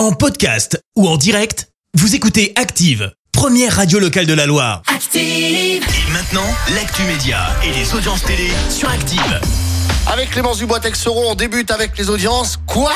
En 0.00 0.12
podcast 0.12 0.80
ou 0.96 1.06
en 1.06 1.18
direct, 1.18 1.68
vous 1.92 2.14
écoutez 2.14 2.54
Active, 2.56 3.12
première 3.32 3.76
radio 3.76 3.98
locale 3.98 4.24
de 4.24 4.32
la 4.32 4.46
Loire. 4.46 4.80
Active. 4.86 5.20
Et 5.84 6.10
maintenant, 6.10 6.46
l'actu 6.74 7.02
média 7.02 7.48
et 7.62 7.70
les 7.78 7.92
audiences 7.94 8.22
télé 8.22 8.48
sur 8.70 8.88
Active. 8.88 9.40
Avec 10.10 10.30
Clémence 10.30 10.56
Dubois-Texeron, 10.56 11.32
on 11.32 11.34
débute 11.34 11.70
avec 11.70 11.98
les 11.98 12.08
audiences. 12.08 12.58
Quoi? 12.66 12.94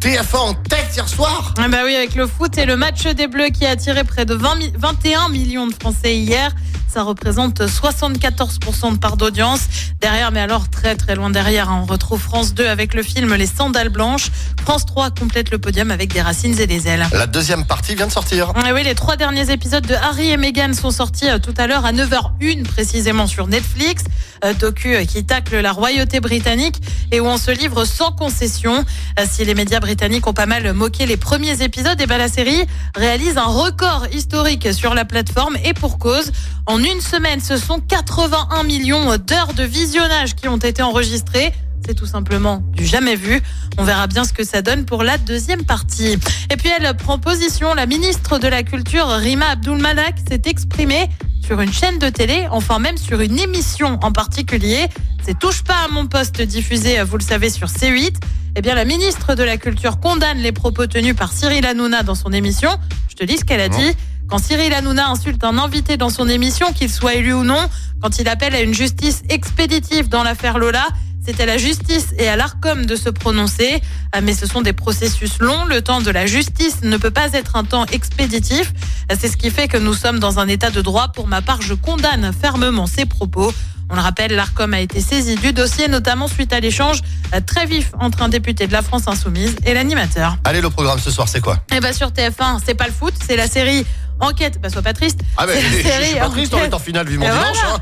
TF1 0.00 0.36
en 0.36 0.54
tête 0.54 0.86
hier 0.94 1.08
soir? 1.08 1.54
Ah 1.58 1.66
bah 1.66 1.78
oui, 1.84 1.96
avec 1.96 2.14
le 2.14 2.28
foot 2.28 2.56
et 2.56 2.66
le 2.66 2.76
match 2.76 3.02
des 3.04 3.26
Bleus 3.26 3.48
qui 3.48 3.66
a 3.66 3.70
attiré 3.70 4.04
près 4.04 4.24
de 4.24 4.34
20 4.34 4.54
mi- 4.54 4.72
21 4.78 5.30
millions 5.30 5.66
de 5.66 5.74
Français 5.74 6.14
hier. 6.16 6.54
Ça 6.94 7.02
représente 7.02 7.60
74% 7.60 8.92
de 8.92 8.98
part 8.98 9.16
d'audience. 9.16 9.62
Derrière, 10.00 10.30
mais 10.30 10.38
alors 10.38 10.68
très 10.70 10.94
très 10.94 11.16
loin 11.16 11.28
derrière, 11.28 11.68
hein, 11.68 11.80
on 11.82 11.90
retrouve 11.90 12.20
France 12.20 12.54
2 12.54 12.68
avec 12.68 12.94
le 12.94 13.02
film 13.02 13.34
Les 13.34 13.46
Sandales 13.48 13.88
Blanches. 13.88 14.30
France 14.62 14.86
3 14.86 15.10
complète 15.10 15.50
le 15.50 15.58
podium 15.58 15.90
avec 15.90 16.12
des 16.12 16.22
racines 16.22 16.56
et 16.60 16.68
des 16.68 16.86
ailes. 16.86 17.04
La 17.12 17.26
deuxième 17.26 17.64
partie 17.64 17.96
vient 17.96 18.06
de 18.06 18.12
sortir. 18.12 18.52
Ah 18.54 18.72
oui, 18.72 18.84
les 18.84 18.94
trois 18.94 19.16
derniers 19.16 19.50
épisodes 19.50 19.84
de 19.84 19.94
Harry 19.94 20.30
et 20.30 20.36
Meghan 20.36 20.72
sont 20.72 20.92
sortis 20.92 21.28
euh, 21.28 21.40
tout 21.40 21.54
à 21.56 21.66
l'heure 21.66 21.84
à 21.84 21.92
9h01 21.92 22.62
précisément 22.62 23.26
sur 23.26 23.48
Netflix. 23.48 24.04
Euh, 24.44 24.54
docu 24.54 24.94
euh, 24.94 25.04
qui 25.04 25.24
tacle 25.24 25.58
la 25.58 25.72
royauté 25.72 26.20
britannique 26.20 26.76
et 27.10 27.18
où 27.18 27.26
on 27.26 27.38
se 27.38 27.50
livre 27.50 27.84
sans 27.84 28.12
concession. 28.12 28.84
Si 29.28 29.44
les 29.44 29.54
médias 29.54 29.80
britanniques 29.80 30.26
ont 30.28 30.32
pas 30.32 30.46
mal 30.46 30.72
moqué 30.74 31.06
les 31.06 31.16
premiers 31.16 31.62
épisodes, 31.62 32.00
et 32.00 32.06
ben 32.06 32.18
la 32.18 32.28
série 32.28 32.66
réalise 32.94 33.36
un 33.36 33.44
record 33.44 34.06
historique 34.12 34.72
sur 34.72 34.94
la 34.94 35.04
plateforme 35.04 35.56
et 35.64 35.72
pour 35.72 35.98
cause. 35.98 36.30
En 36.66 36.83
une 36.92 37.00
semaine, 37.00 37.40
ce 37.40 37.56
sont 37.56 37.80
81 37.80 38.62
millions 38.64 39.16
d'heures 39.16 39.54
de 39.54 39.62
visionnage 39.62 40.34
qui 40.34 40.48
ont 40.48 40.58
été 40.58 40.82
enregistrées. 40.82 41.52
C'est 41.86 41.94
tout 41.94 42.06
simplement 42.06 42.62
du 42.72 42.84
jamais 42.84 43.16
vu. 43.16 43.40
On 43.78 43.84
verra 43.84 44.06
bien 44.06 44.24
ce 44.24 44.32
que 44.32 44.44
ça 44.44 44.60
donne 44.60 44.84
pour 44.84 45.02
la 45.02 45.18
deuxième 45.18 45.64
partie. 45.64 46.18
Et 46.50 46.56
puis 46.56 46.68
elle 46.76 46.94
prend 46.96 47.18
position. 47.18 47.74
La 47.74 47.86
ministre 47.86 48.38
de 48.38 48.48
la 48.48 48.62
Culture, 48.62 49.06
Rima 49.08 49.50
Abdulmalak, 49.50 50.16
s'est 50.28 50.42
exprimée 50.44 51.08
sur 51.44 51.60
une 51.60 51.72
chaîne 51.72 51.98
de 51.98 52.08
télé, 52.08 52.46
enfin 52.50 52.78
même 52.78 52.96
sur 52.96 53.20
une 53.20 53.38
émission 53.38 53.98
en 54.02 54.12
particulier. 54.12 54.86
C'est 55.22 55.38
Touche 55.38 55.62
pas 55.62 55.84
à 55.86 55.88
mon 55.88 56.06
poste 56.06 56.42
diffusé, 56.42 57.02
vous 57.02 57.16
le 57.16 57.22
savez, 57.22 57.50
sur 57.50 57.68
C8. 57.68 58.14
Eh 58.56 58.62
bien, 58.62 58.74
la 58.74 58.84
ministre 58.84 59.34
de 59.34 59.42
la 59.42 59.56
Culture 59.56 60.00
condamne 60.00 60.38
les 60.38 60.52
propos 60.52 60.86
tenus 60.86 61.16
par 61.16 61.32
Cyril 61.32 61.66
Hanouna 61.66 62.02
dans 62.02 62.14
son 62.14 62.32
émission. 62.32 62.70
Je 63.08 63.14
te 63.14 63.24
lis 63.24 63.38
ce 63.38 63.44
qu'elle 63.44 63.60
a 63.60 63.68
dit. 63.68 63.94
Quand 64.28 64.38
Cyril 64.38 64.72
Hanouna 64.72 65.08
insulte 65.08 65.44
un 65.44 65.58
invité 65.58 65.96
dans 65.96 66.08
son 66.08 66.28
émission, 66.28 66.72
qu'il 66.72 66.90
soit 66.90 67.14
élu 67.14 67.32
ou 67.32 67.44
non, 67.44 67.68
quand 68.00 68.18
il 68.18 68.28
appelle 68.28 68.54
à 68.54 68.60
une 68.62 68.74
justice 68.74 69.22
expéditive 69.28 70.08
dans 70.08 70.22
l'affaire 70.22 70.58
Lola, 70.58 70.86
c'est 71.24 71.40
à 71.40 71.46
la 71.46 71.56
justice 71.56 72.08
et 72.18 72.28
à 72.28 72.36
l'ARCOM 72.36 72.84
de 72.84 72.96
se 72.96 73.08
prononcer. 73.08 73.80
Ah, 74.12 74.20
Mais 74.20 74.34
ce 74.34 74.46
sont 74.46 74.60
des 74.60 74.74
processus 74.74 75.38
longs. 75.40 75.64
Le 75.64 75.80
temps 75.80 76.02
de 76.02 76.10
la 76.10 76.26
justice 76.26 76.82
ne 76.82 76.96
peut 76.98 77.10
pas 77.10 77.32
être 77.32 77.56
un 77.56 77.64
temps 77.64 77.86
expéditif. 77.86 78.72
C'est 79.18 79.28
ce 79.28 79.36
qui 79.36 79.50
fait 79.50 79.68
que 79.68 79.78
nous 79.78 79.94
sommes 79.94 80.18
dans 80.18 80.38
un 80.38 80.48
état 80.48 80.70
de 80.70 80.82
droit. 80.82 81.08
Pour 81.08 81.26
ma 81.26 81.40
part, 81.40 81.62
je 81.62 81.72
condamne 81.72 82.30
fermement 82.38 82.86
ces 82.86 83.06
propos. 83.06 83.52
On 83.90 83.94
le 83.94 84.00
rappelle, 84.00 84.32
l'ARCOM 84.34 84.72
a 84.74 84.80
été 84.80 85.00
saisi 85.00 85.36
du 85.36 85.52
dossier, 85.52 85.88
notamment 85.88 86.26
suite 86.26 86.52
à 86.52 86.60
l'échange 86.60 87.00
euh, 87.34 87.40
très 87.44 87.66
vif 87.66 87.92
entre 88.00 88.22
un 88.22 88.28
député 88.28 88.66
de 88.66 88.72
la 88.72 88.82
France 88.82 89.06
Insoumise 89.06 89.56
et 89.66 89.74
l'animateur. 89.74 90.36
Allez, 90.44 90.60
le 90.60 90.70
programme 90.70 90.98
ce 90.98 91.10
soir, 91.10 91.28
c'est 91.28 91.40
quoi? 91.40 91.58
Et 91.74 91.80
bah 91.80 91.92
sur 91.92 92.08
TF1, 92.08 92.60
c'est 92.64 92.74
pas 92.74 92.86
le 92.86 92.92
foot, 92.92 93.14
c'est 93.26 93.36
la 93.36 93.46
série 93.46 93.84
Enquête. 94.20 94.60
Bah 94.60 94.70
sois 94.70 94.82
pas 94.82 94.92
triste. 94.92 95.20
Ah, 95.36 95.46
la 95.46 95.54
je 95.54 95.60
série 95.82 96.06
suis 96.06 96.18
pas 96.18 96.28
triste, 96.28 96.52
on 96.54 96.56
Enquête. 96.58 96.70
est 96.70 96.74
en 96.74 96.78
finale, 96.78 97.08
vivement 97.08 97.26
dimanche. 97.26 97.56
voilà. 97.62 97.74
hein. 97.76 97.80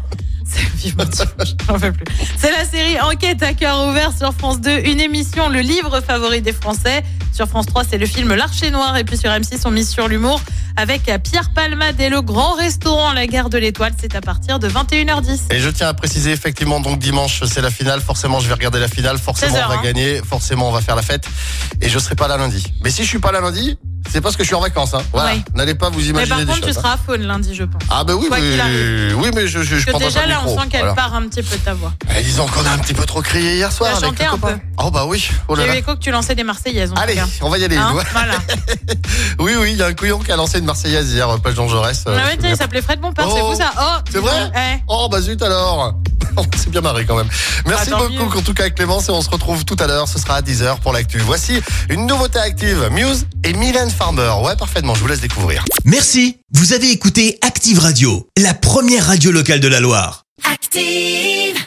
C'est 2.37 2.51
la 2.51 2.65
série 2.65 3.01
Enquête 3.01 3.43
à 3.43 3.55
cœur 3.55 3.89
ouvert 3.89 4.11
sur 4.17 4.35
France 4.35 4.61
2, 4.61 4.81
une 4.87 5.01
émission, 5.01 5.49
le 5.49 5.61
livre 5.61 6.01
favori 6.01 6.43
des 6.43 6.53
Français. 6.53 7.03
Sur 7.33 7.49
France 7.49 7.67
3, 7.67 7.85
c'est 7.89 7.97
le 7.97 8.05
film 8.05 8.35
L'Archer 8.35 8.71
Noir. 8.71 8.97
Et 8.99 9.05
puis 9.05 9.17
sur 9.17 9.31
M6, 9.31 9.63
on 9.65 9.71
mise 9.71 9.89
sur 9.89 10.09
l'humour 10.09 10.41
avec 10.77 11.05
Pierre 11.23 11.51
Palmade 11.55 11.99
et 12.01 12.11
le 12.11 12.21
grand 12.21 12.53
restaurant 12.55 13.13
La 13.13 13.27
Gare 13.27 13.49
de 13.49 13.57
l'Étoile. 13.57 13.93
C'est 13.99 14.15
à 14.15 14.21
partir 14.21 14.59
de 14.59 14.69
21h10. 14.69 15.41
Et 15.51 15.59
je 15.61 15.71
tiens 15.71 15.89
à 15.89 15.95
préciser, 15.95 16.33
effectivement, 16.33 16.81
donc 16.81 16.99
dimanche, 16.99 17.43
c'est 17.45 17.63
la 17.63 17.71
finale. 17.71 18.01
Forcément, 18.03 18.39
je 18.41 18.49
vais 18.49 18.55
regarder 18.55 18.81
la 18.81 18.89
finale. 18.89 19.17
Forcément, 19.19 19.55
16 19.55 19.63
on 19.65 19.69
va 19.69 19.79
hein. 19.79 19.83
gagner. 19.83 20.21
Forcément, 20.29 20.69
on 20.69 20.73
va 20.73 20.83
faire 20.83 20.97
la 20.97 21.03
fête. 21.03 21.25
Et 21.81 21.89
je 21.89 21.99
serai 21.99 22.15
pas 22.17 22.29
là 22.29 22.37
lundi. 22.37 22.67
Mais 22.85 22.91
si 22.91 23.03
je 23.05 23.09
suis 23.09 23.19
pas 23.19 23.33
là 23.33 23.41
lundi, 23.41 23.79
c'est 24.11 24.21
parce 24.21 24.37
que 24.37 24.43
je 24.43 24.49
suis 24.49 24.55
en 24.55 24.61
vacances. 24.61 24.95
Hein. 24.95 25.03
Voilà. 25.13 25.33
Ouais. 25.33 25.45
N'allez 25.55 25.75
pas 25.75 25.89
vous 25.91 25.99
Mais 26.01 26.07
imaginer 26.07 26.29
par 26.29 26.39
des 26.39 26.47
contre, 26.47 26.61
tu 26.61 26.67
choses. 26.69 26.79
hein. 26.79 26.81
seras 26.83 26.93
à 26.95 26.97
faune 26.97 27.23
lundi, 27.23 27.55
je 27.55 27.65
pense. 27.65 27.83
Ah 27.91 28.05
ben 28.05 28.15
oui, 28.15 28.29
quoi 28.29 28.39
mais, 28.39 29.13
oui, 29.15 29.31
mais 29.35 29.47
je, 29.47 29.63
je, 29.63 29.77
je 29.77 29.87
Parce 29.91 29.99
que 30.03 30.09
déjà 30.09 30.21
pas 30.21 30.27
là, 30.27 30.43
on 30.47 30.59
sent 30.59 30.69
qu'elle 30.71 30.81
Voilà. 30.81 30.95
part 30.95 31.15
un 31.15 31.23
petit 31.29 31.43
peu 31.43 31.57
de 31.57 31.63
ta 31.63 31.75
voix. 31.75 31.93
Eh, 32.17 32.23
disons 32.23 32.47
qu'on 32.47 32.65
a 32.67 32.71
un 32.71 32.79
petit 32.79 32.95
peu 32.95 33.05
trop 33.07 33.23
crié 33.23 33.55
hier 33.57 33.71
soir. 33.73 33.97
Tu 33.99 34.05
chanté 34.05 34.25
un 34.25 34.39
peu. 34.39 34.53
Oh 34.79 34.91
bah 34.91 35.05
oui. 35.07 35.29
Oh 35.49 35.57
J'ai 35.57 35.67
eu 35.67 35.71
écho 35.77 35.95
que 35.95 36.01
tu 36.01 36.11
lançais 36.11 36.35
des 36.35 36.45
Marseillaises. 36.45 36.93
Allez, 36.97 37.15
cas. 37.15 37.27
on 37.41 37.49
va 37.49 37.59
y 37.59 37.65
aller. 37.65 37.77
Hein 37.77 37.93
Ouais. 37.95 38.05
voilà. 38.13 38.35
Oui, 39.39 39.53
oui, 39.59 39.73
il 39.73 39.79
y 39.79 39.83
a 39.83 39.87
un 39.87 39.95
couillon 39.95 40.19
qui 40.19 40.33
a 40.33 40.37
lancé 40.37 40.59
une 40.59 40.65
Marseillaise 40.65 41.13
hier, 41.13 41.29
euh, 41.29 41.39
place 41.39 41.55
Jean 41.55 41.69
Jaurès. 41.69 42.05
euh, 42.07 42.19
Ah 42.21 42.29
ouais, 42.29 42.39
il 42.51 42.57
s'appelait 42.57 42.83
Fred 42.83 43.01
Bompard, 43.01 43.27
c'est 43.31 43.41
Oh, 43.43 43.51
vous 43.53 43.57
ça 43.59 43.73
Oh 43.79 44.01
c'est 44.11 44.19
vrai. 44.19 44.83
Oh 44.89 45.09
bah 45.11 45.21
zut 45.21 45.43
alors 45.43 45.95
On 46.37 46.43
s'est 46.57 46.71
bien 46.71 46.81
marré 46.81 47.05
quand 47.05 47.17
même. 47.17 47.29
Merci 47.67 47.91
Ah, 47.93 47.97
beaucoup 47.99 48.13
mieux. 48.13 48.39
en 48.39 48.43
tout 48.43 48.55
cas 48.55 48.69
Clémence 48.71 49.09
et 49.09 49.13
on 49.13 49.23
se 49.23 49.31
retrouve 49.31 49.65
tout 49.65 49.77
à 49.79 49.87
l'heure, 49.87 50.09
ce 50.09 50.19
sera 50.19 50.37
à 50.37 50.43
10h 50.43 50.81
pour 50.81 50.93
l'actu. 50.93 51.19
Voici 51.19 51.61
une 51.91 52.07
nouveauté 52.07 52.39
active, 52.39 52.89
Muse 52.91 53.27
et 53.45 53.53
Mylène 53.53 53.91
Farmer. 53.91 54.33
Ouais 54.43 54.57
parfaitement, 54.57 54.95
je 54.95 55.01
vous 55.01 55.07
laisse 55.09 55.21
découvrir. 55.21 55.65
Merci, 55.85 56.39
vous 56.53 56.73
avez 56.73 56.91
écouté 56.91 57.39
Active 57.43 57.79
Radio, 57.79 58.29
la 58.39 58.55
première 58.55 59.07
radio 59.07 59.31
locale 59.31 59.61
de 59.61 59.69
la 59.69 59.81
Loire. 59.81 60.25
Active. 60.51 61.62